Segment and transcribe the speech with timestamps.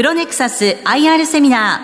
[0.00, 1.78] プロネクサス IR セミナ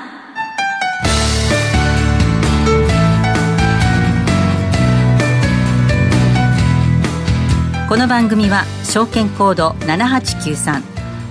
[7.85, 7.89] ー。
[7.91, 10.83] この番組は証券コード7893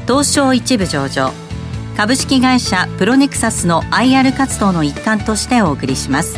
[0.04, 1.32] 東証一部上場
[1.98, 6.38] 株式会社プロネクサスの IR 活動の一環としてお送りします。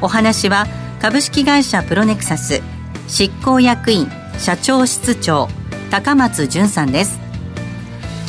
[0.00, 0.66] お話は
[1.00, 2.62] 株式会社プロネクサス
[3.06, 4.08] 執行役員
[4.40, 5.46] 社長室長
[5.92, 7.19] 高松淳さんです。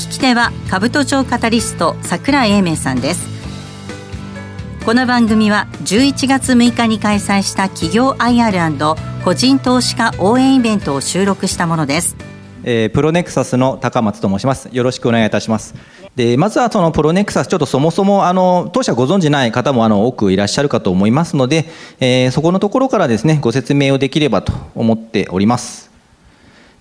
[0.01, 3.29] 聞き手は兜町カタリスト桜井英明さんです
[4.83, 12.15] この番組は11月6日に開催した企業 IR& 個人投資家応援イベントを収録したものです
[12.63, 14.69] えー、プロネクサスの高松と申します。
[14.71, 15.73] よろしくお願いいたします。
[16.15, 21.65] で、まずはそのプロネクサス、ちょっとそもそも、あの、当社ご存じない方も、あの、多くいらっしゃるかと思いますので、
[21.99, 25.90] えー、そこのところからですね、ご説明をできればと思っております。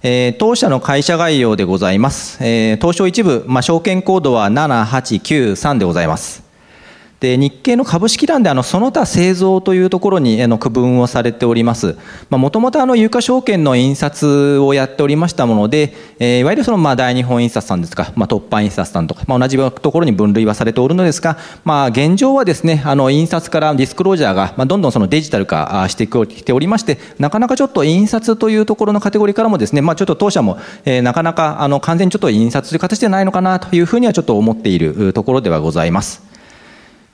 [0.02, 2.42] えー、当社の会社概要でございます。
[2.42, 6.49] えー、東証一部、まあ、証券コードは7893でございます。
[7.21, 11.99] で日経の株式欄であのその他製造というところにあの区分をされております。
[12.30, 36.30] もともと有価証券の印刷をやっておりましたもので、えー、いわゆるそのまあ大日本印刷さんですか、まあ、突破印刷さんとか、まあ、同じところに分類はされておるのですが、まあ、現状はですね、あの印刷からディスクロージャーがまあどんどんそのデジタル化してきておりまして、なかなかちょっと印刷というところのカテゴリーからもですね、まあ、ちょっと当社も、え、なかなかあの完全にちょっと印刷という形ではないのかなというふうにはちょっと思っているところではございます。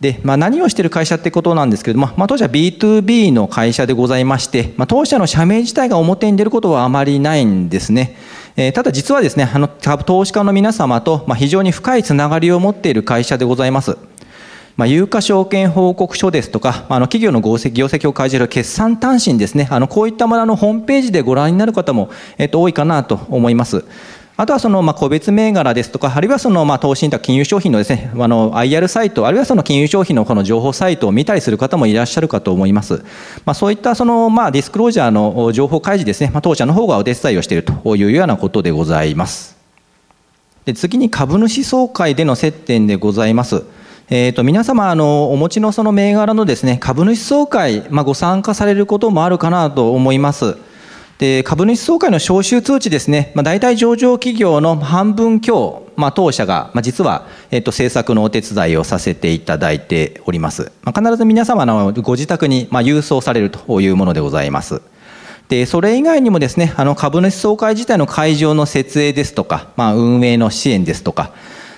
[0.01, 8.17] で、まあ、何をしている会社ってことなんですけれども、まあ、当社 B2B の会社でございまして、まあ、当社の社名自体が表に出ることはあまりないんですね。
[8.57, 13.97] えー、ただ実はですね、あの、投資家の皆様と、まあ、非常に深いつながりを持っている会社でございます。
[14.77, 23.87] まあ、有価証券報告書ですとか、あの企業の業績業績を開示する決算単身ですね、あのこういったもののホームページでご覧になる方も、えっと、多いかなと思います。
[24.39, 33.03] あとはそのまあ個別銘柄ですとか、あるいはそのまあ投資信託金融商品のですね、あの IR サイト、あるいはその金融商品のこの情報サイトを見たりする方もいらっしゃるかと思います。
[33.47, 39.57] まあ、そういったそのまあディスクロージャーの情報開示ですね、まあ、当社の方がお手伝いをしているというようなことでございます。
[40.67, 43.65] で次に株主総会での接点でございます。
[44.11, 50.59] えーと、皆様あのお持ちのその銘柄のですね株主総会、まあ、ご参加されることもあるかなと思います。
[51.19, 60.73] で株主総会の招集通知ですね、まあ、大体上場企業の半分強、まあ、当社が、まあ、実は、えっと、政策のお手伝いをさせていただいております。
[60.83, 64.83] まあ、必ず皆様のご自宅に、まあ、郵送されるというものでございます。
[65.49, 71.33] で、それ以外にもですね、あの株主総会自体の会場の設営ですとか、まあ、運営の支援ですとか、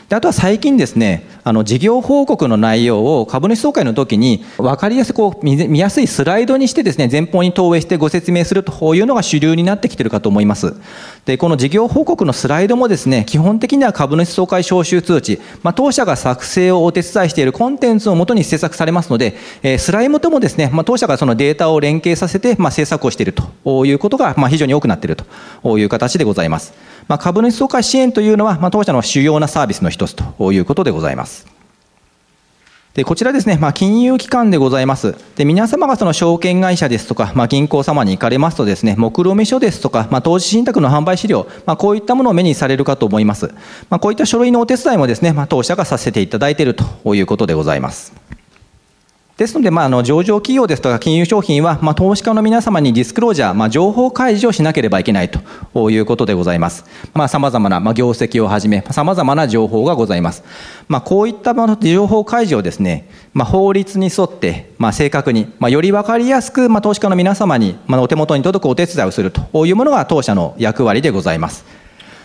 [0.09, 10.75] であとは最近ですね、あの事業報告の内容を株主総会の時に分かりやすくこう見やすいスライドにしてですね、前方に投影してご説明するというのが主流になってきてるかと思います。
[11.25, 25.17] で、この事業報告のスライドもですね、基本的には株主総会招集通知、まあ、当社が作成をお手伝いしているコンテンツをもとに制作されますので、えー、スライムともですね、まあ、当社がそのデータを連携させて、まあ、制作をしているということが、まあ、非常に多くなっている
[25.63, 26.75] という形でございます。
[27.09, 31.47] まあ、株主総会支援というのは、まあ、当社の主要なサービスの一つということでございます。
[32.95, 35.15] でこちらですね、まあ、金融機関でございます。
[35.37, 43.55] で皆様がその証券会社ですとか、まあ、銀行様に行かれますとですね、目論見書ですとか、まあ、投資信託の販売資料、ま、こういったものを目にされるかと思います。
[43.89, 48.28] ま、こういった書類のお手伝いもですね、ま、当社がさせていただいているということでございます。
[49.39, 56.85] ですので、まあ、あの上場企業ですとか金融商品は、まあ、投資家の皆様にディスクロージャー、まあ、情報開示をしなければいけないということでございます。
[57.15, 60.43] まあ、様々な、まあ、業績をはじめ、様々な情報がございます。
[60.89, 71.65] まあ、こういった情報開示をですね、まあ、法律に沿って、まあ、正確に、まあ、より分かりやすく、まあ、投資家の皆様に、まあ、お手元に届くお手伝いをするというものが当社の役割でございます。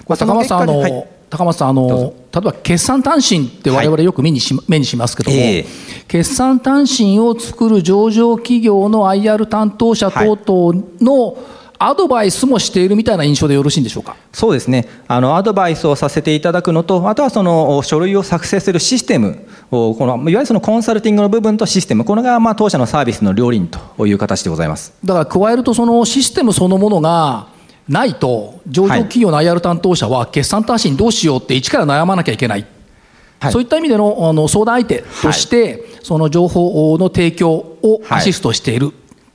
[0.06, 5.66] これ高松さん、あの、はい高松さんあの例えば決算単身って我々よく目にし,、目にしますけども、えー、
[6.08, 11.38] 決算単身を作る上場企業の IR 担当者等々の、
[11.80, 14.16] アドバイスもしているみたいな印象でよろしいんでしょうか？
[14.32, 14.88] そうですね。
[15.08, 24.94] あの、アドバイスをさせていただくのと、あとはその書類を作成するシステムをこの、いわゆるそのコンサルティングの部分とシステム、これがまあ当社のサービスの両輪という形でございます。
[25.04, 27.48] だから加えると、そのシステムそのものが、
[27.88, 32.66] ないと上場企業の IR 担当者は決算単身どうしようって一から悩まなきゃいけない、
[33.40, 38.92] はい、そういった意味でのあの相談相手として、その情報の提供をアシストしている、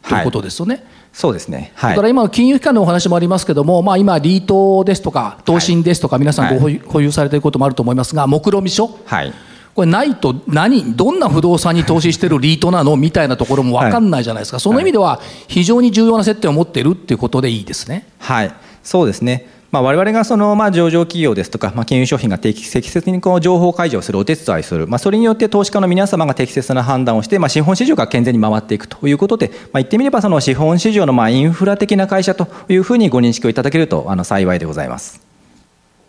[0.09, 0.85] ということですよね。
[1.13, 9.33] そうですね、はい、だから今、金融機関のお話もありますけれども、まあ、今、リートですとか、投信ですとか、皆さんご保有されていることもあると思いますが、目論見書、はい、
[9.79, 18.09] これないと何どんな不動産に投資してるリートなのみたいなところも分かんないじゃないですか、はい、その意味では非常に重要な接点を持っているっていうことでいいですね。
[18.19, 18.53] はい。
[18.83, 19.47] そうですね。
[19.71, 35.28] まあ、我々がそのまあ上場企業ですとか、まあ、金融商品が適切にこう情報開示をするお手伝いする、まあ、それによって投資家の皆様が適切な判断をして、まあ、資本市場が健全に回っていくということで、まあ、言ってみればその資本市場のまあインフラ的な会社というふうにご認識をいただけるとあの幸いでございます。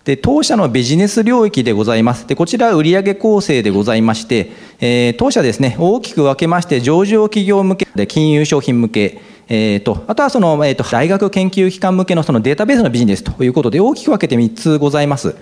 [0.10, 2.26] で当社のビジネス領域でございます。
[2.26, 9.22] でこちら売上構成でございまして、えー、当社ですね大きく分けまして上場企業向けで金融商品向け
[9.52, 15.36] えーと、あとはその、えーと、大学研究機関向けのそのデータベースのビジネスということで大きく分けて3つございます。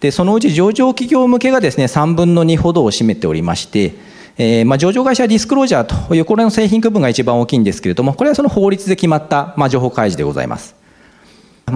[0.00, 3.94] でそのうち上場企業向けがですね3分の2ほどを占めておりまして、
[4.38, 10.79] えーまあ、上場会社ディスクロージャーというこれの製品区分が一番大きいんですけれどもこれはその法律で決まった、まあ、情報開示でございます。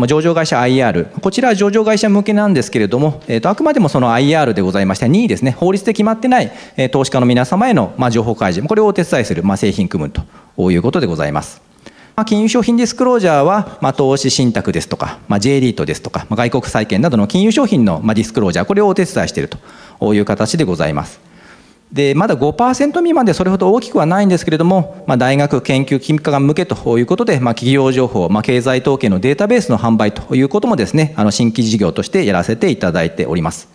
[0.06, 10.22] 上場会社 IR、こちらは上場会社向けなんですけれども、えー、とあくまでもその IR でございまして、2位ですね、法律で決まってない、え、投資家の皆様への、ま、情報開示、これをお手伝いする、ま、製品区分と
[10.70, 11.62] いうことでございます。
[12.16, 19.50] ま金融商品ディスクロージャーは、ま、投資信託ですとか、ま、J リートですとか、ま、外国債券などの金融商品の、ま、ディスクロージャー、これをお手伝いしている
[20.00, 21.33] という形でございます。
[21.94, 33.68] でまだ5%未満でそれほど大きくはないんですけれども、まあ、大学研究機関向けということで、まあ、企業情報、まあ、経済統計のデータベースの販売ということもですねあの新規事業としてやらせていただいております。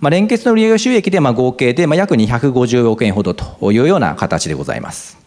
[0.00, 5.19] まあ、連結の利用収益でまあ合計でまあ約250億円ほどというような形でございます。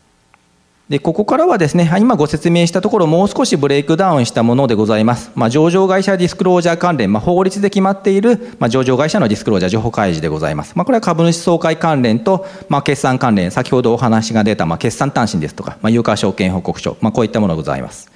[0.89, 18.11] でここからはですね今ご説明したところもう少しブレイクダウンしたものでございます、まあ、上場会社ディスクロージャー関連、まあ、法律で決まっている、まあ、上場会社のディスクロージャー情報開示でございます、まあ、これは株主総会関連と、まあ、決算関連先ほどお話が出た、まあ、決算単身ですとか、まあ、有価証券報告書、まあ、こういったものございます。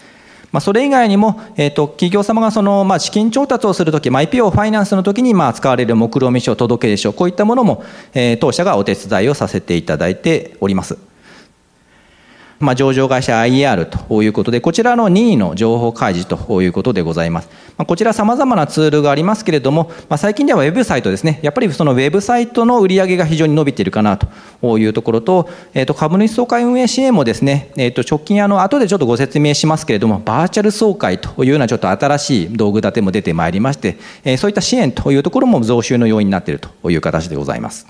[0.52, 10.98] まあ、それ以外にも、えー、と企業様がその、まあ、資金調達をするとき、まあ、IPO ファイナンスのときにまあ使われる目論見書、届出書、こういったものも、えー、当社がお手伝いをさせていただいております。
[12.60, 17.50] まあ、上場会社 IR ということで、こちらの任意の情報開示ということでございます。
[17.78, 37.86] まあ、こちら様々なツールがありますけれども、まあ、最近ではウェブサイトですね、やっぱりそのウェブサイトの売り上げが非常に伸びているかなというところと、えー、と株主総会運営支援もですね、えー、と直近あの、後でちょっとご説明しますけれども、バーチャル総会というようなちょっと新しい道具立ても出てまいりまして、えー、そういった支援というところも増収の要因になっているという形でございます。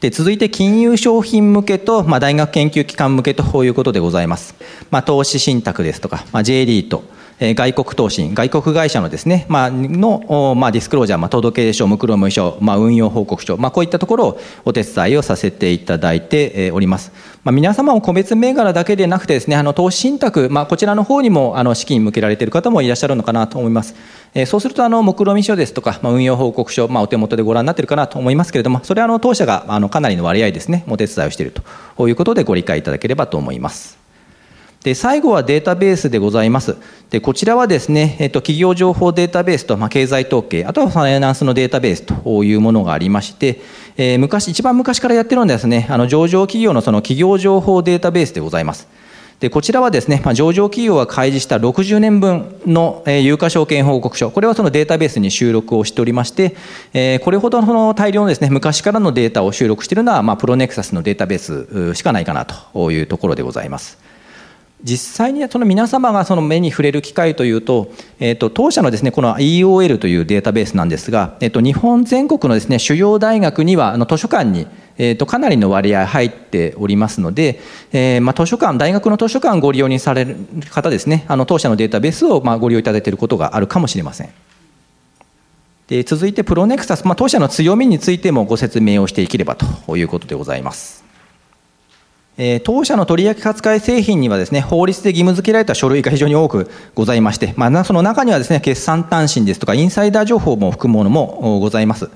[0.00, 4.54] で続いて金融商品向けと、まあ、大学研究機関向けということでございます。
[4.92, 7.02] まあ、投資信託ですとか、まあ、J リート、
[7.40, 17.10] 外国投資、外国会社のですね、まあ、の、まあ、ディスクロージャー、まあ、届出書、目論無書、まあ、運用報告書、まあ、こういったところをお手伝いをさせていただいております。
[17.44, 23.94] まあ、皆様も個別銘柄だけでなくてですね、あの投資信託、まあ、こちらの方にもあの資金向けられている方もいらっしゃるのかなと思います。
[24.34, 31.54] えそうするとあの目論見書ですとか、まあ、運用報告書、まあ、お手元でご覧になっているかなと思いますけれどもそれはあの当社があのかなりの割合ですねお手伝いをしている
[31.96, 34.07] ということでご理解いただければと思います。
[34.82, 36.76] で最後はデータベースでございます。
[37.10, 43.60] でこちらはですね、えっと、企業情報データベースと、まあ、経済統計、あとはファイナンスのデータベースというものがありまして、
[43.96, 48.86] えー、昔、一番昔からやってるのはですね、あの上場企業のその企業情報データベースでございます。
[49.40, 56.56] でこちらはですね、まあ、上場企業が開示した60年分の、えー、有価証券報告書、これはそのデータベースに収録をしておりまして、
[56.92, 64.07] えー、これほどの大量のですね、昔からのデータを収録しているのは、まあ、プロネクサスのデータベースしかないかなというところでございます。
[64.82, 67.90] 実際にその皆様がその目に触れる機会というと、
[68.20, 74.66] えー、と当社のですねこの EOL というデータベースなんですが、えー、と日本全国のですね主要大学にはあの図書館に
[74.98, 77.60] えー、とかなりの割合入っておりますので、
[77.92, 80.36] えーまあ、図書館大学の図書館をご利用にされる
[80.70, 84.30] 方ですねあの当社のデータベースをまあご利用いただいていることがあるかもしれません。
[85.86, 91.07] で続いてプロネクサス、まあ、当社の強みについてもご説明をしていければということでございます。
[92.38, 102.08] え当社の取扱い製品にはですね、法律で義務付けられた書類が非常に多くございまして、まあ、その中にはですね、決算単身ですとか、インサイダー情報も含むものもございます。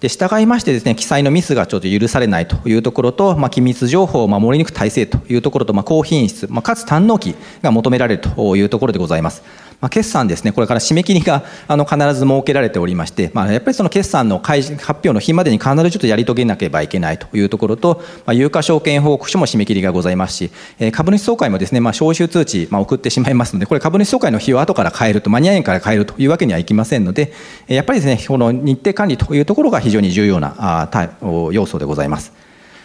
[0.00, 9.42] で従いましてですね記載のミスがちょっと許されないというところと、まあ、機密情報を守り抜く体制というところと、まあ、高品質、まあ、かつ堪能期が求められるというところでございます。
[9.80, 27.32] まあ、決算ですね、これから締め切りが あの必ず設けられておりまして、まあ、やっぱりその決算の開示発表の日までに必ずちょっとやり遂げなければいけないというところと、まあ、有価証券報告書も締め切りがございますし、えー、株主総会もですね、まあ、招集通知、まあ、送ってしまいますので、これ株主総会の日を後から変えると、間に合いから変えるというわけにはいきませんので、
[27.66, 31.08] やっぱりですね、この日程管理というところが非常に重要なあ
[31.52, 32.32] 要素でございます。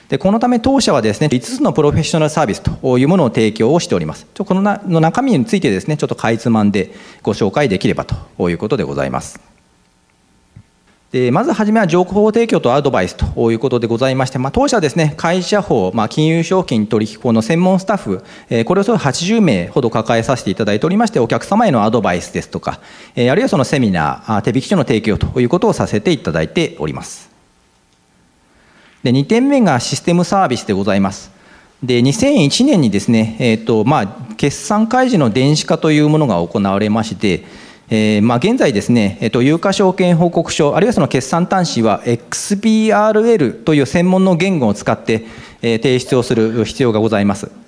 [0.10, 6.94] でこのため当社はですね5つのプロフェッショナルサービスというものを提供をしておりますこのなの中身についてですねちょっとかいつまんで
[7.24, 9.56] ご紹介できればということでございます
[11.16, 22.82] でまずはじめは情報提供とアドバイスということでございまして、まあ、当社はですね、会社法、まあ、金融商品取引法の専門スタッフ、えこれをそ80名ほど抱えさせていただいておりまして、お客様へのアドバイスですとか、
[23.16, 27.35] えあるいはそのセミナー、手引き書の提供ということをさせていただいております。
[29.06, 31.32] で2点目がシステムサービスでございます。
[31.84, 37.44] で2001年にですね、えーとまあ、決算開示の電子化というものが行われまして、
[37.88, 45.28] えーまあ、現在ですね、えーと、有価証券報告書あるいはその決算端子は XBRL という専門の言語を使って、
[45.62, 47.65] えー、提出をする必要がございます。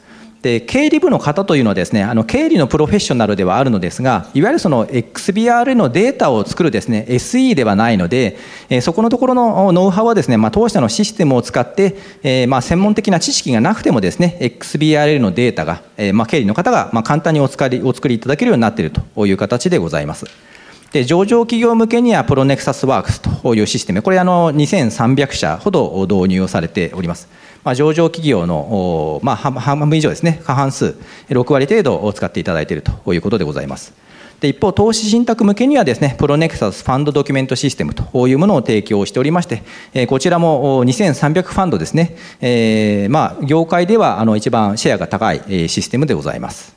[0.48, 8.38] で経理部の方というのはですねあの経理のプロフェッショナルではあるのですがいわゆるその XBR のデータを作るですね SE ではないので、
[8.70, 20.26] えそこのところのノウハウはですね、まあ、当社のシステムを使って、えー、まあ専門的な知識がなくてもですね XBRL のデータが、えー、まあ経理の方がま簡単にお作りお作りいただけるようになっているという形でございます。
[20.94, 27.28] で上場企業向けにはプロネクサスワークスというシステムこれあの2300社ほど導入をされております。
[27.68, 30.96] まあ、上場企業の、まあ、半分以上ですね、過半数、
[31.28, 33.94] 6割程度を使っていただいているということでございます。
[34.40, 46.74] で一方、投資信託向けにはですね、プロネクサスファンドドキュメントシステムというものを提供しておりまして、えこちらも2300ファンドですね、えー、まあ、業界ではあの一番シェアが高いシステムでございます。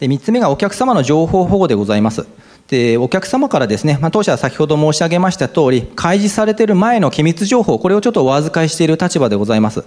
[0.00, 2.26] で3つ目がお客様の情報保護でございます。
[2.74, 9.84] でお客様からですね、まあ、当社は先ほど申し上げました通り、開示されている前の機密情報、これをちょっとお預かりしている立場でございます。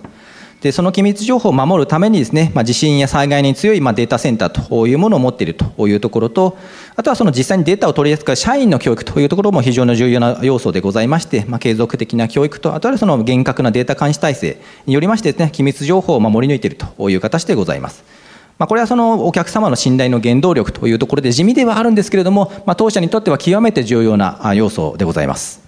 [0.62, 6.58] でその機密情報を守るためにですね、まあ、地震や災害に強いまあデータセンターというものを持っているというところと、
[6.96, 18.27] あとはその実際にデータを取り扱う社員の教育というところも非常に重要な要素でございまして、まあ、継続的な教育と、あとはその厳格なデータ監視体制によりましてですね、機密情報を守り抜いているという形でございます。
[18.60, 25.62] まあ、これはそのお客様の信頼の原動力というところで地味ではあるんですけれども、まあ、当社にとっては極めて重要な要素でございます。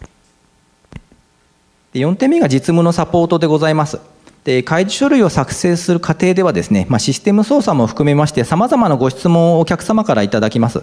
[1.93, 3.99] で4点目が実務のサポートでございます。
[4.43, 10.81] で開示書類を作成する過程ではですね、まあ、システム操作も含めましてさまざまなご質問をお客様からいただきます。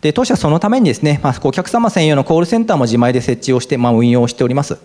[0.00, 4.78] で当社そのためにですね、まあ、お客様専用のコールセンターも自前で設置をして、まあ、運用しております。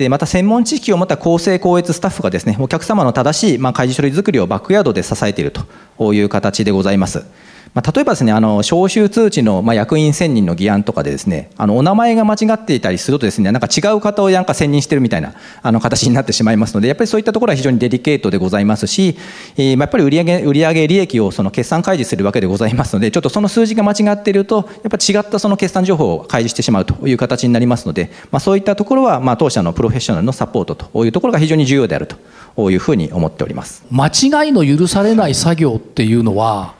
[0.00, 7.26] でまた専門知識を持った公正高越スタッフがですねお客様の正しい、ま、開示書類作りをバックヤードで支えているという形でございます。
[7.72, 19.16] まあ、例えばですね、あの、招集通知の、まあ、役員選任の議案とかでですね、あの、お名前が間違っていたりするとですね、なんか違う方をなんか選任してるみたいな、あの、形になってしまいますので、やっぱりそういったところは非常にデリケートでございますし、
[19.56, 32.08] えー、やっぱり売上売上利益をその決算開示するわけでございますので、ちょっとその数字が間違っていると、やっぱり違ったその決算情報を開示してしまうという形になりますので、まあ、そういったところは、まあ、当社のプロフェッショナルのサポートというところが非常に重要である
[32.56, 33.84] というふうに思っております。
[33.92, 36.79] 間違いの許されない作業っていうのは、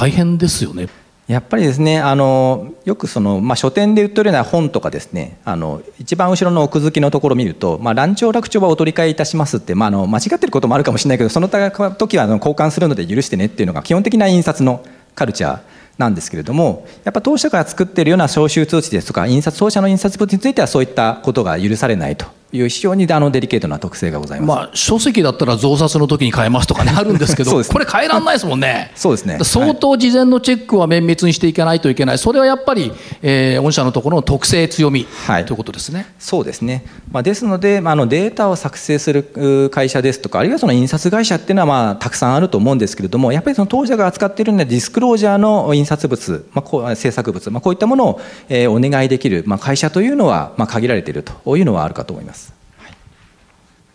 [0.00, 0.88] 大変ですよね。
[1.28, 14.82] やっぱりですねあのよくその、まあ、書店で売ってるような本とかですねあの一番後ろの奥付きのところを見ると「まあ、乱調楽調はお取り替えいたします」って、まあ、あの間違ってることもあるかもしれないけどその時はあの交換するので許してねっていうのが基本的な印刷の
[15.14, 15.60] カルチャー
[15.98, 28.90] なんですけれどもやっぱ当社が作ってるような招集通知ですとか印刷当社の印刷物についてはそういったことが許されないという非常にあのデリケートな特性がございます、まあ、書籍だったら増刷の時に変えますとかねあるんですけどね、これ変えられないですもんね。
[28.96, 29.38] そうですね。
[29.42, 32.18] 相当事前のチェックは綿密にしていかないといけない。
[32.18, 32.92] それはやっぱり、
[33.22, 36.06] えー、御社のところの特性強み、はい、ということですね。
[36.18, 52.39] そうですね、まあ、ですので、まあ、あのデータを作成する会社ですとかあるいはその印刷会社っていうのはまあたくさんあると思うんですけれどもやっぱりその当社が扱っているのはディスクロージャーの印刷物、まあ、こう制作物、まあ、こういったものを、えー、お願いできる、まあ、会社というのは、まあ、限られているというのはあるかと思います。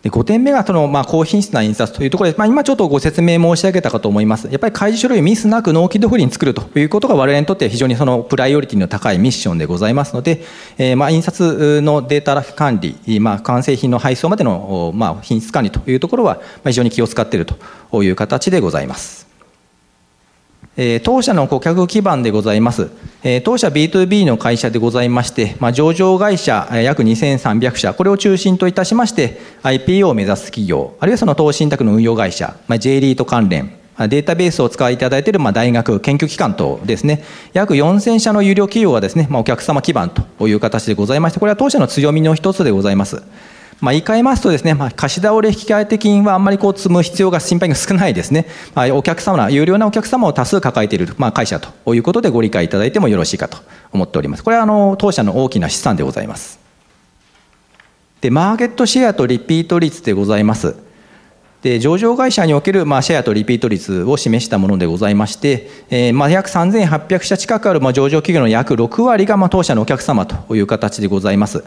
[0.06, 4.48] で5点目がその、まあ、高品質な印刷というところで、まあ、今ちょっとご説明申し上げたかと思います。
[4.48, 10.42] やっぱり開示書類をミスなく納期通りに作るということが我々にとって非常にそのプライオリティの高いミッションでございますので、
[10.78, 19.25] えー、まあ印刷のデータ管理、まあ、完成品の配送までの、まあ、品質管理というところは非常に気を使っているという形でございます。
[20.76, 22.90] え当社の顧客基盤でございます。
[23.22, 43.22] え当社 B2B の会社でございまして、まあ、上場会社約2300社、これを中心といたしまして、IPO を目指す企業、あるいはその投資信託の運用会社、まあ、J リート関連、データベースを使っていただいているまあ大学、研究機関等ですね、約4000社の有料企業がですね、まあ、お客様基盤という形でございまして、これは当社の強みの一つでございます。
[43.80, 53.58] まあ、言い換えますとですね、まあ、貸し倒れ引き換え金はあんまりこう積む必要が心配が少ないですね、まあ、お客様有料なお客様を多数抱えている、まあ、会社ということでご理解いただいてもよろしいかと
[53.92, 54.44] 思っております。
[54.44, 56.58] これはあの当社の大きな資産でございます。
[58.22, 60.74] でマーケットシェアとリピート率でございます。
[61.62, 71.64] で上場会社における、まあ、シェアとリピート率を示したものでございまして、えーまあ、約3800社近くある、まあ、上場企業の約6割が、まあ、当社のお客様という形でございます。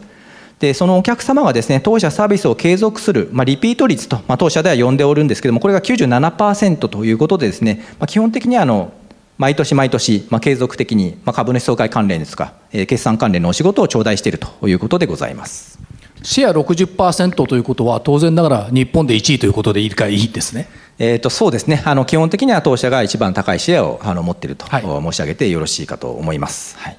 [0.60, 8.92] でそのお客様がですね当社サービスを継続する、まあ、リピート率と、まあ、当社では呼んでおるんですけどもこれが97%ということでですね、まあ、基本的にあの
[9.38, 15.80] 毎年毎年、まあ、継続的に、まあ、株主総会関連ですとか、えー、決算関連のお仕事を頂戴しているということでございます。
[16.24, 20.68] シェア60%ということは、当然ながら日本で1位ということでいいかいいですね。
[20.98, 26.78] えー、とそうですねあの基本的には当社が一番高いシェアをあの持っていると、申し上げてよろしいかと思います。
[26.78, 26.98] はい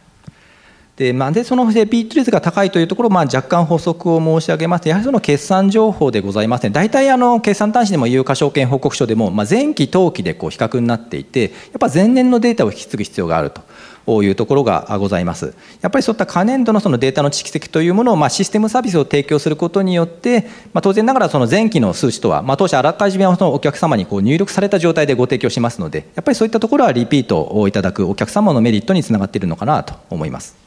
[1.01, 13.63] でまあ、でそのレピート率が高いというところ、まあ、若干補足を申し上げますと、やはりその決算情報でございますね、大体あの決算端子でも有価証券報告書でも、まあ、前期、当期でこう比較になっていて、やっぱ前年のデータを引き継ぐ必要があると。
[14.23, 15.55] いうところがございます。
[15.83, 30.60] やっぱりそういった可年度のそのデータの蓄積というものを、まあ、システムサービスを提供することによって、まあ、当然ながらその前期の数値とは、まあ、当社あらかじめそのお客様にこう入力された状態でご提供しますので、やっぱりそういったところはリピートをいただくお客様のメリットにつながっているのかなと思います。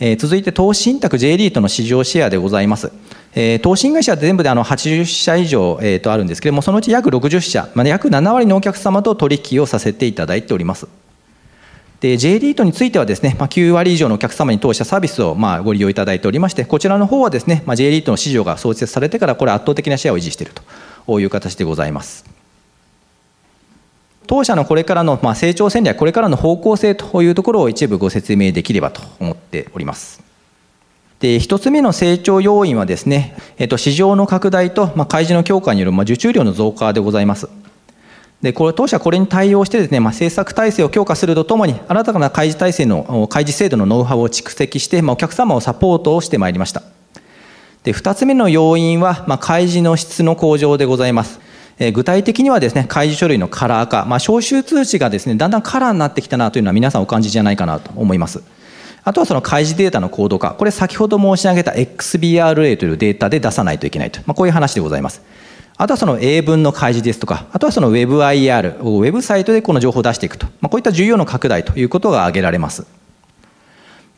[0.00, 2.92] え、続いて投資信託 J リートの市場シェアでございます。
[3.34, 10.86] え、投信会社は全部であの80社以上、えー、とあるんですけれども、そのうち約60社、まあ、約7割のお客様と取引をさせていただいております。
[12.00, 20.52] で J リートについてはですね、ま、9割以上のお客様に当社サービスをまご利用いただいておりまして、こちらの方はですね、ま、J リートの市場が創設されてから、これ圧倒的なシェアを維持している
[21.06, 22.37] という形でございます。
[24.28, 30.22] 当社のこれからのまあ成長戦略、これからの方向性というところを一部ご説明できればと思っております。
[31.18, 37.48] で、一つ目の成長要因はですね、えっと、市場の拡大と、まあ、開示の強化による、まあ、受注量の増加でございます。
[38.42, 46.82] でこれ当社これに対応してですね、まあ、政策体制を強化するとともに新たな開示体制の開示制度のノウハウを蓄積して、まあ、お客様をサポートをしてまいりました
[47.82, 51.40] で2つ目の要因は、まあ、開示の質の向上でございます
[51.78, 58.42] 具体的にはですね開示書類のカラー化、まあ、招集通知がですねだんだんカラーになってきたなというのは皆さんお感じじゃないかなと思います
[59.04, 65.22] あとはその開示データのコード化これ先ほど申し上げた XBRA というデータで出さないといけないと、まあ、こういう話でございます
[65.80, 72.84] あとはその英文の開示ですとか、あとはその WebIR、ウェブサイトでこの情報を出していくと、まあ、こういった重要の拡大ということが挙げられます。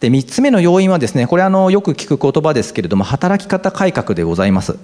[0.00, 4.78] で、3つ目の要因はですね、これあのよく聞く言葉ですけれども、働き方改革でございます。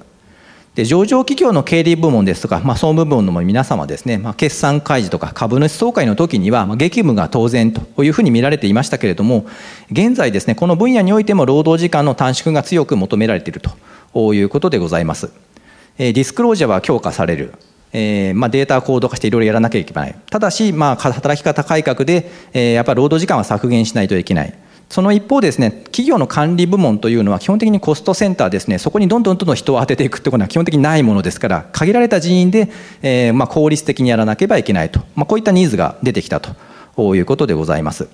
[0.77, 9.47] で上場企業の経理部門ですとか、まあ、総務部門の皆様ですね、まあ、決算開示とか株主総会の時には、まあ、激務が当然というふうに見られていましたけれども、
[9.91, 13.63] 現在ですね、この分野においても労働時間の短縮が強く求められている
[14.13, 15.31] ということでございます
[15.97, 16.13] え。
[16.13, 17.55] ディスクロージャーは強化される。
[17.95, 20.15] えーまあ、データをコード化していろいろやらなきゃいけない。
[20.29, 24.53] ただし、まあ、働き方改革で、えー、やっぱり労働時間は削減しないといけない。
[24.89, 32.71] その一方ですね、企業の管理部門というのは基本的にコストセンターですね、そこにどんどんどんどん人を当てていくということは基本的にないものですから、限られた人員で、
[33.03, 38.09] えーまあ、効率的にやらなければいけないと、まあ、こういったニーズが出てきたということでございます。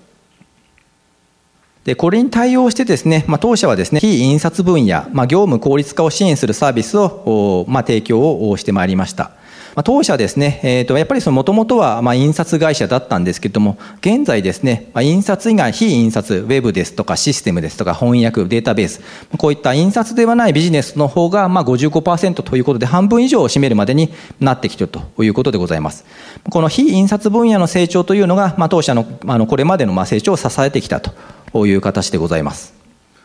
[1.85, 9.32] で、これに対応してですね、まあ、当社はですね、非印刷分野、まあ、業務効率化を支援するサービスを、まあ、提供をしてまいりました。
[9.74, 19.00] まあ、当社ですね、えー、とやっぱりもともとはまあ印刷会社だったんですけども、現在ですね、まあ、印刷以外、非印刷、ウェブですとかシステムですとか翻訳、データベース、
[19.38, 26.04] こういった印刷ではないビジネスの方がまあ55%ということで、半分以上を占めるまでになってきているということでございます。
[26.50, 32.81] この非印刷分野の成長というのが、まあ、当社のあのこれまでのまあ成長を支えてきたという形でございます。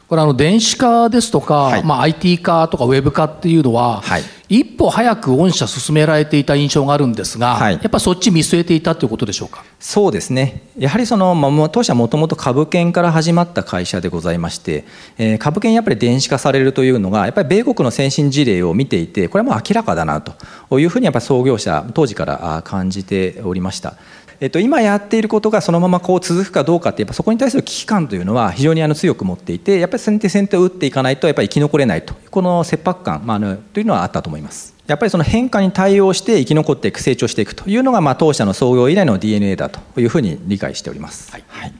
[0.07, 9.65] これあの電子化ですとか、はい、まあ、IT 化とかウェブ化っていうのは、はい、一歩早く御社進められていた印象があるんですが、はい、やっぱそっち見据えていたということでしょうか？
[9.81, 14.85] そうですね、やはりその、まあ、当社はもともと株券から始まった会社でございまして、
[15.17, 23.95] えー、株券やっぱり電子化されるというのが、やっぱり米国の先進事例を見ていて、これはもう明らかだなというふうに、やっぱり創業者、当時から感じておりました。
[24.39, 34.75] えっと、今やっていることがそのままこう続くかどうかってやっぱそこに対する危機感というのは非常にあの強く持っていてやっぱり先手先手を打っていかないとやっぱり生き残れないとこの切迫感、まあ、あのというのはあったと思います。
[34.85, 41.29] やっぱりその変化に対応して生き残っていく成長していくというのがまあ当社の創業以来の DNA だというふうに理解しております。
[41.31, 41.75] はい、はい、ちょ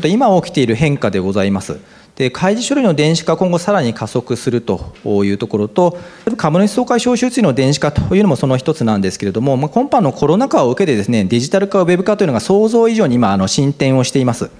[0.00, 1.78] っと今起きている変化でございます。
[2.18, 4.92] で開示書類の電子化今後さらに加速すると
[5.24, 5.96] いうところと
[6.36, 14.50] 株主総会招集通の電子化というのもその一つなんですけれども、まあ、今般のコロナ禍を受けてですねデジタル化ウェブ化というのが想像以上に今あの進展をしています。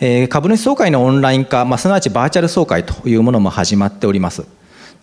[0.00, 4.44] えー、株主総会のオンライン化、まあ、すなわちバーチャル総会というものも始まっております。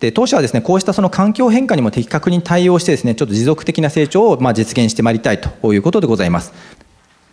[0.01, 6.51] で当社はですねこうしたその環境変化にも的確に対応してですねちょっと持続的な成長をまあ実現してまいりたいということでございます。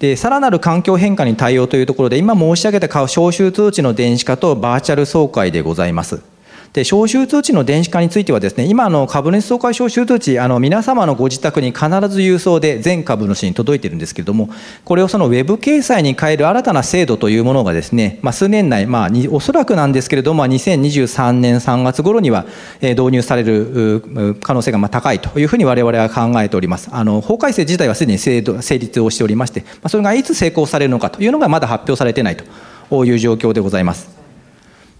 [0.04, 6.33] でさらなる環境変化に対応というところで今申し上げた招集通知の電子化とバーチャル総会でございます。
[6.74, 14.50] で招集通知の電子化についてはですね今の株主総会招集通知あの皆様のご自宅に必ず郵送で全株主に届いてるんですけれども
[14.84, 22.44] これをそのウェブ掲載に変える新たな制度というものがですね、まあ、数年内、まあ、おそらくなんですけれども2023年3月頃には
[22.80, 26.88] 導入される可能性がま高いというふうに我々は考えております。
[26.90, 34.13] あの法改正自体はすでに制度成立をしておりまして、ま、それがいつ成功されるのかというのがまだ発表されてないという状況でございます。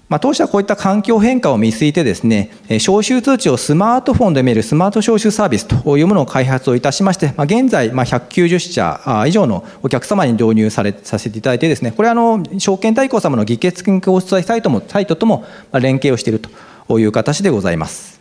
[0.09, 16.40] まあ、当社はこういった環境変化を見据えてですね、招集通知をスマートフォンで見るスマート招集サービスというものを開発をいたしまして、まあ、現在、まあ、190社以上のお客様に導入されさせていただいてですね、これはあの証券代行様の議決金交通サイトもサイトとも連携をしている
[16.88, 18.13] という形でございます。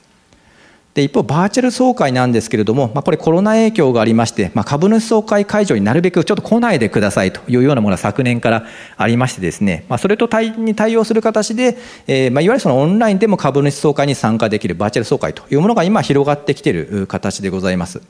[0.93, 18.01] で一方、バーチャル総会なんですけれども、まあ、これ、コロナ影響がありまして、まあ、株主総会会場になるべくちょっと来ないでくださいというようなものが昨年からありましてですね、まあ、それと対に対応する形で、えーまあ、いわゆるそのオンラインでも株主総会に参加できるバーチャル総会というものが今、広がってきている形でございます。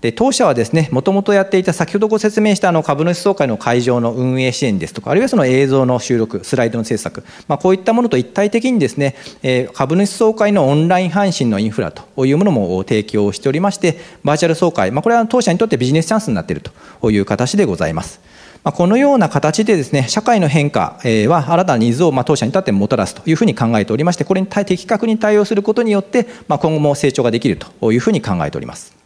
[0.00, 16.62] で当社はですねもともとやっていた先ほどご説明したあの株主総会の会場の運営支援ですとかあるいはその映像の収録スライドの制作、まあ、こういったものと一体的にですね、え株主総会のオンライン配信のインフラというものも提供しておりましてバーチャル総会、まあ、これは当社にとってビジネスチャンスになっている
[17.00, 18.20] という形でございます。
[18.62, 28.99] まこのような形でですね社会の変化は新たなニーズをま当社にとってもたらすというふうに考えておりましてこれに的確に対応することによってま今後も成長ができるというふうに考えております。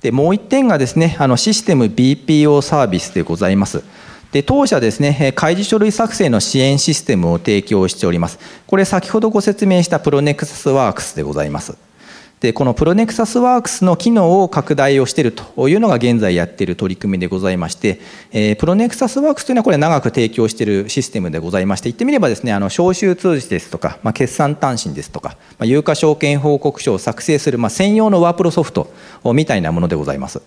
[0.00, 3.82] でもう1点がですねあのシステム BPO サービスでございます。
[4.32, 8.38] で当社ですね開示書類作成の支援システムを提供しております。
[8.66, 11.85] これ先ほどご説明したプロネクサスワークスでございます。
[12.40, 17.98] でこのプロネクサスワークスの機能を拡大をしているというのが現在やっている取り組みでございまして、
[18.30, 28.92] えー、プロネクサスワークスというのはこれ長く提供しているシステムでございまして言ってみればですねあの招集通知ですとか、まあ、決算短信ですとか、まあ、有価証券報告書を作成する、まあ、専用のワープロソフト
[29.32, 30.42] みたいなものでございます。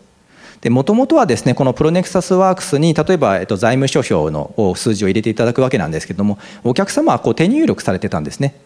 [0.67, 8.59] もともとはですねこのプロネクサスワークスに例えば、えっと、財務諸表の数字を入れていただくわけなんですけどもお客様はこう手入力されてたんですね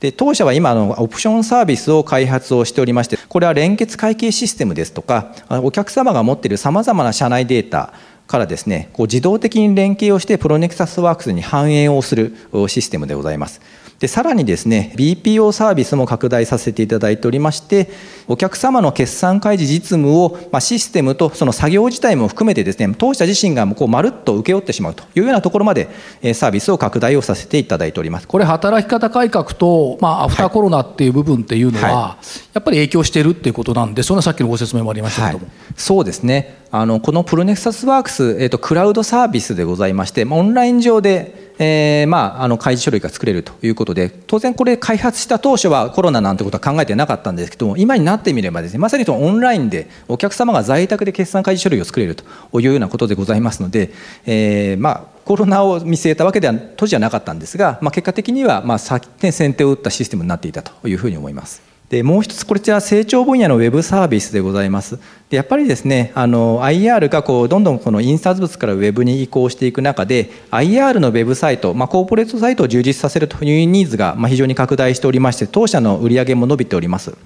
[0.00, 7.92] で当社は今のオプションサービスを開発をしておりましてこれは連結会計システムですとかお客様が持っているさまざまな社内データ
[8.26, 12.34] からですねこう自動的に連携をしてプロネクサスワークスに反映をする
[12.68, 13.60] システムでございます。
[14.00, 17.90] でさらにですね BPO サービスも拡大させていただいておりまして
[18.28, 25.88] お客様の決算開示実務を、まあ、システムとその作業自体も含めてですね当社自身がこうまるっと請け負ってしまうというようなところまで
[26.32, 28.26] サービスを拡大をさせていただいております。
[28.26, 36.60] これ働き方改革と、まあ、アフターコロナっていう部分っていうのは、はい、やっぱり影響しているっていうことなんでそんなさっきのご説明もありましたけども、はい、そうですね。
[36.72, 52.24] あのこのプロネクサスワークス、えーと、クラウドサービスでございまして、オンライン上で、えーまあ、あの開示書類が作れるということで当然これ開発した当初はコロナなんてことは考えてなかったんですけども今になってみればですねまさにそのオンラインでお客様が在宅で決算開示書類を作れると
[52.60, 53.92] いうようなことでございますので、
[54.26, 61.69] えー、まあコロナを見据えたわけでは当時はなかったんですが、まあ、結果的にはまあ先手先手を打ったシステムになっていたというふうに思います。
[61.90, 65.00] でもう一つこちら成長分野のウェブサービスでございます。
[65.28, 77.16] でやっぱりですねあの IR がこうどんどんこの印刷物からウェブに移行していく中で IR のウェブサイト、まあ、コーポレートサイトを充実させるというニーズが非常に拡大しておりまして当社の売り上げも伸びております。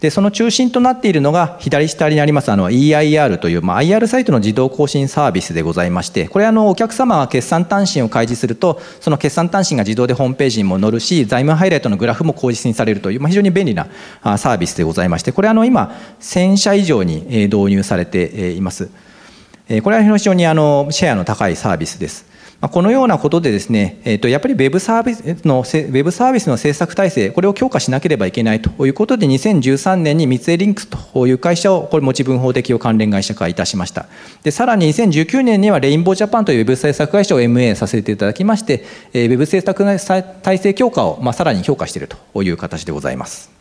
[0.00, 13.88] でその中心となっているのが左下にありますあの EIR という、まあ、IR サイトの自動更新サービスでございましてこれあのお客様が決算単身を開示するとその決算単身が自動でホームページにも載るし財務ハイライトのグラフも公示にされるという、まあ、非常に便利な
[14.38, 18.90] サービスでございましてこれあの今1000社以上に導入されています。
[19.82, 22.24] これは非常にあのシェアの高いサービスです。
[22.60, 34.06] このようなことでですね、えー、とやっぱりウェブサービスのウェブサービスの制作体制これを強化しなければいけないということで2013年に三井リンクスという会社をこれ持ち分法適用関連会社化いたしました。
[34.42, 43.57] でさらに2019年にはレインボージャパンというウェブ制作会社を MA させていただきまして、えー、ウェブ制作体制強化を、ま、さらに評価しているという形でございます。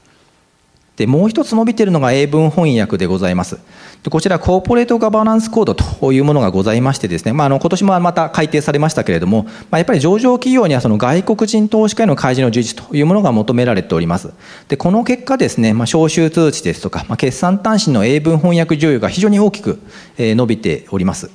[0.98, 3.60] でもう一つ伸びているのが英文翻訳でございます。
[4.04, 14.34] でこちらコーポレートガバナンスコードというものがございましてですね、まあ、あの今年もまた改定されましたけれども、まあ、やっぱり上場企業にはその外国人投資家への開示の従事というものが求められております。
[14.68, 19.80] でこの結果ですね、まあ、招集通知ですとか、まあ、決算単身の英文翻訳需要が非常に大きく
[20.18, 21.30] 伸びております。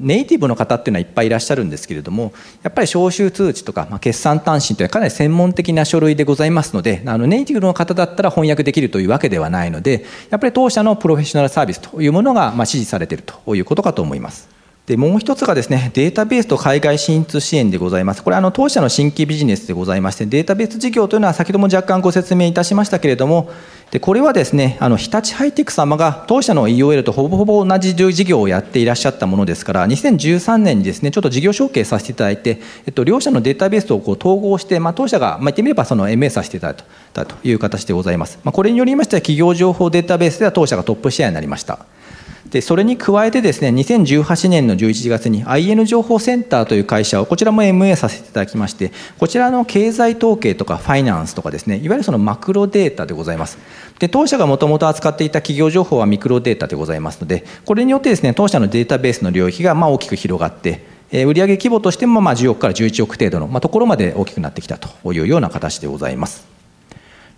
[0.00, 14.48] ネイティブの方っていうのはいっぱいいらっしゃるんですけれどもやっぱり招集通知とか、まあ、決算単身というのはかなり専門的な書類でございますのであのネイティブの方だったら翻訳できるというわけではないのでやっぱり当社のプロフェッショナルサービスというものが、まあ、支持されているということかと思います。
[14.86, 18.22] でもう一つがですねデータベースと海外進出支援でございます。
[18.22, 23.50] これはあの当社の新規ビジネスでございましてデータベース事業というのは先ほども若干ご説明いたしましたけれども
[23.90, 41.86] でこれはですねあの日立ハイテク様が当社の EOL とほぼほぼ同じ事業をやっていらっしゃったものですから2013年にですねちょっと事業承継させていただいて、えっと、両社のデータベースをこう統合して、まあ、当社が、まあ、言ってみればその MA させていただいたという形でございます、まあ、これによりましては企業情報データベースでは当社がトップシェアになりました。
[42.50, 53.58] でそれに加えてですね2018年の11月に IN 情報センターという会社をこちらも MA させていただきましてこちらの経済統計とかファイナンスとかですねいわゆるそのマクロデータでございます
[53.98, 66.53] で当社がもともと扱っていた企業情報はミクロデータでございますのでこれによってですね当社のデータベースの領域がま大きく広がって売上規模としてもまあ10億から11億程度のところまで大きくなってきたというような形でございます。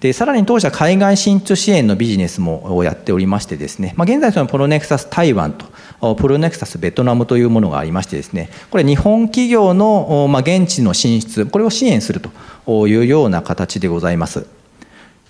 [0.01, 12.21] でさらに当社海外進出支援のビジネスもやっておりましてですね、まあ、現在そのプロネクサス台湾とプロネクサスベトナムというものがありましてですねこれ日本企業のまあ現地の進出これを支援する
[12.67, 14.56] というような形でございます。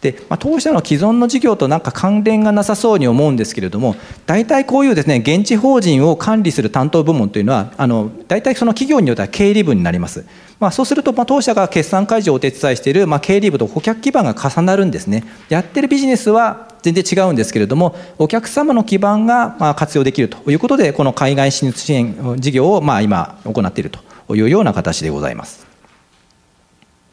[0.01, 10.27] で、まあ、当社の既存の事業となんか関連がなさそうに思うんですけれども大体こういうですね現地法人を管理する担当部門というのはあの大体その企業によっては経理部になります、
[10.61, 15.25] まあ、そうするとまあ当社が決算開示をお手伝いしているまあ経理部と顧客基盤が重なるんですね。
[15.49, 25.66] やってるビジネスは全然違うんですけれどもお客様の基盤がまあ活用できるということでこの海外進出支援事業をまあ今行っているというような形でございます。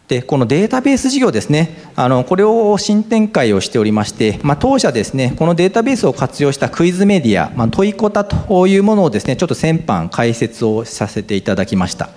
[0.08, 1.78] でこのデータベース事業ですね。
[1.96, 12.10] あのこれを新展開をしておりまして、まあ、当社ですねこのデータベースを活用したクイズメディア、まあ、問いこたというものをですねちょっと先般解説をさせていただきました。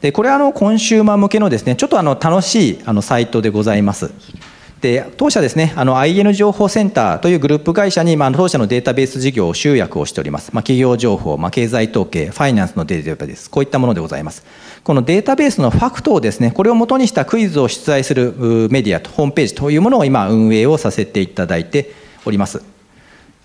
[0.00, 4.12] でこれはあのコンシューマー向けのですねちょっとあの楽しいあのサイトでございます。
[4.80, 14.44] で当社ですねあの IN 情報センターというグループ会社に、まあ、当社のデータベース事業を集約をしております、まあ、企業情報、まあ、経済統計ファイナンスのデータベースこういったものでございます。
[14.82, 18.32] このデータベースのファクトをですねこれをもとにしたクイズを出題する
[18.70, 21.92] メディアとホームページというものを今運営をさせていただいて
[22.24, 22.79] おります。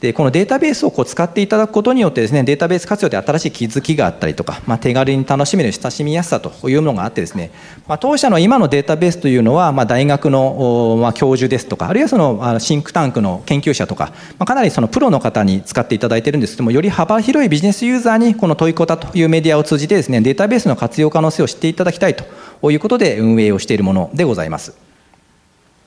[0.06, 7.50] でこのデータベースをこう使っていただくことによってですねデータベース活用で新しい気づきがあったりとか、まあ、手軽に楽しめる親しみやすさというものがあってですね、
[7.88, 16.54] まあ、当社の今のデータベースというのは、まあ、大学の、まあ、教授ですとかあるいはそのシンクタンクの研究者とか、まあ、かなりそのプロの方に使っていただいているんです。
[16.54, 24.74] けどもより幅広いビジネスユーザーにこの問いこたというメディアを通じてですねデータベースの活用可能性を知っていただきたいということで運営をしているものでございます。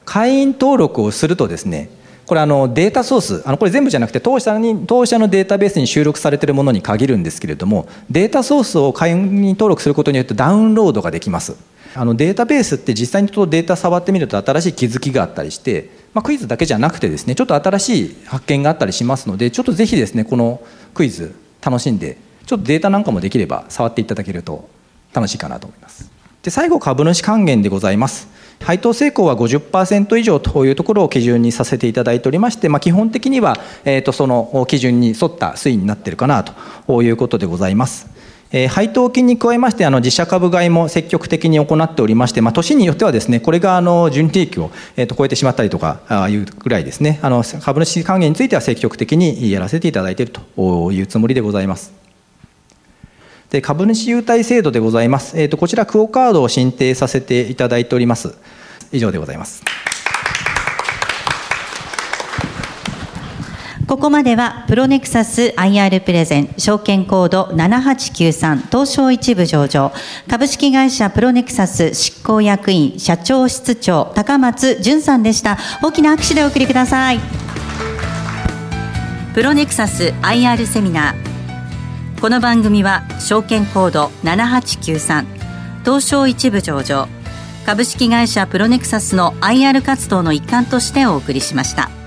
[0.05, 1.91] 会員登録をするとですね
[2.29, 11.57] これあのデータソースあのこれ全部じゃなくて当社に当社のデータベースに収録されているものに限るんですけれどもデータソースを会員に登録することによってダウンロードができます。
[11.95, 20.61] あのデータベースって実際にとデータ触ってみると新しい気づきがあったりして、まあ、クイズだけじゃなくてですねちょっと新しい発見があったりしますのでちょっとぜひですねこの
[20.93, 24.69] クイズ楽しんでちょっとデータなんかもできれば触っていただけると
[25.15, 26.11] 楽しいかなと思います。
[26.43, 28.29] で最後株主還元でございます。
[28.61, 38.19] 配当成功は50%以上というところを基準にさせていただいておりまして、まあ、基本的には、えー、とその基準に沿った推移になっているかなということでございます。
[38.51, 52.08] え、配当金に加えましてあの自社株買いも積極的に行っておりまして、まあ、年によってはですねこれがあの純利益を、えー、と超えてしまったりとかあいうぐらいですねあの株主還元については積極的にやらせていただいているというつもりでございます。
[53.51, 58.37] で株主優待制度でございます、えーと、こちらクオカードを申請させていただいております。
[58.93, 59.63] 以上でございます。
[63.87, 69.93] ここまではプロネクサス IR プレゼン証券コード7893東証一部上場。
[70.29, 75.57] 株式会社プロネクサス執行役員社長室長高松淳さんでした。
[75.83, 77.21] 大きな拍手でお送りください。
[79.33, 81.38] プロネクサス IR セミナー。
[82.21, 85.25] この番組は証券コード7893
[85.85, 87.07] 東証一部上場
[87.65, 91.98] 株式会社プロネクサスの IR 活動の一環としてお送りしました。